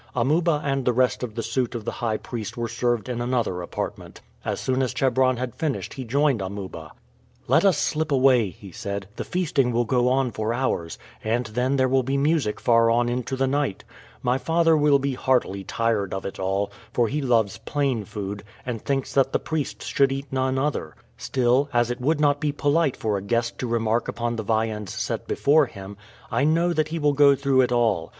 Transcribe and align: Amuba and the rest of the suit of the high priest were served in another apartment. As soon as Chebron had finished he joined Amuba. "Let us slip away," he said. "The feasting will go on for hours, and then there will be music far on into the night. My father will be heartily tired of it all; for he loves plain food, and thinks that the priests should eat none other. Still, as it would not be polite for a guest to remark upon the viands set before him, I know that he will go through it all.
Amuba 0.15 0.63
and 0.65 0.83
the 0.83 0.93
rest 0.93 1.21
of 1.21 1.35
the 1.35 1.43
suit 1.43 1.75
of 1.75 1.85
the 1.85 1.91
high 2.01 2.17
priest 2.17 2.57
were 2.57 2.67
served 2.67 3.07
in 3.07 3.21
another 3.21 3.61
apartment. 3.61 4.21
As 4.43 4.59
soon 4.59 4.81
as 4.81 4.95
Chebron 4.95 5.37
had 5.37 5.53
finished 5.53 5.93
he 5.93 6.05
joined 6.05 6.41
Amuba. 6.41 6.93
"Let 7.47 7.63
us 7.65 7.77
slip 7.77 8.11
away," 8.11 8.49
he 8.49 8.71
said. 8.71 9.07
"The 9.17 9.23
feasting 9.23 9.71
will 9.71 9.85
go 9.85 10.07
on 10.09 10.31
for 10.31 10.55
hours, 10.55 10.97
and 11.23 11.45
then 11.45 11.75
there 11.75 11.87
will 11.87 12.01
be 12.01 12.17
music 12.17 12.59
far 12.59 12.89
on 12.89 13.09
into 13.09 13.35
the 13.35 13.45
night. 13.45 13.83
My 14.23 14.39
father 14.39 14.75
will 14.75 14.97
be 14.97 15.13
heartily 15.13 15.63
tired 15.63 16.15
of 16.15 16.25
it 16.25 16.39
all; 16.39 16.71
for 16.91 17.07
he 17.07 17.21
loves 17.21 17.59
plain 17.59 18.03
food, 18.03 18.43
and 18.65 18.81
thinks 18.83 19.13
that 19.13 19.33
the 19.33 19.37
priests 19.39 19.85
should 19.85 20.11
eat 20.11 20.25
none 20.31 20.57
other. 20.57 20.95
Still, 21.15 21.69
as 21.71 21.91
it 21.91 22.01
would 22.01 22.19
not 22.19 22.39
be 22.39 22.51
polite 22.51 22.97
for 22.97 23.17
a 23.17 23.21
guest 23.21 23.59
to 23.59 23.67
remark 23.67 24.07
upon 24.07 24.35
the 24.35 24.41
viands 24.41 24.91
set 24.95 25.27
before 25.27 25.67
him, 25.67 25.95
I 26.31 26.43
know 26.43 26.73
that 26.73 26.87
he 26.87 26.97
will 26.97 27.13
go 27.13 27.35
through 27.35 27.61
it 27.61 27.71
all. 27.71 28.09